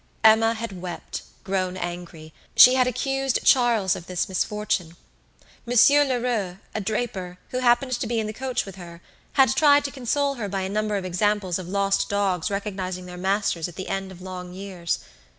Emma 0.23 0.55
had 0.55 0.81
wept, 0.81 1.21
grown 1.43 1.77
angry; 1.77 2.33
she 2.57 2.73
had 2.73 2.87
accused 2.87 3.45
Charles 3.45 3.95
of 3.95 4.07
this 4.07 4.27
misfortune. 4.27 4.95
Monsieur 5.63 6.03
Lheureux, 6.03 6.57
a 6.73 6.81
draper, 6.81 7.37
who 7.49 7.59
happened 7.59 7.91
to 7.91 8.07
be 8.07 8.19
in 8.19 8.25
the 8.25 8.33
coach 8.33 8.65
with 8.65 8.77
her, 8.77 8.99
had 9.33 9.55
tried 9.55 9.85
to 9.85 9.91
console 9.91 10.33
her 10.33 10.49
by 10.49 10.61
a 10.61 10.69
number 10.69 10.97
of 10.97 11.05
examples 11.05 11.59
of 11.59 11.69
lost 11.69 12.09
dogs 12.09 12.49
recognizing 12.49 13.05
their 13.05 13.15
masters 13.15 13.67
at 13.67 13.75
the 13.75 13.89
end 13.89 14.11
of 14.11 14.23
long 14.23 14.53
years. 14.53 15.01